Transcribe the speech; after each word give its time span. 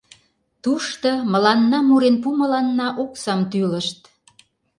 Тушто 0.63 1.09
мыланна 1.31 1.79
мурен 1.87 2.15
пуымыланна 2.23 2.87
оксам 3.03 3.39
тӱлышт. 3.51 3.99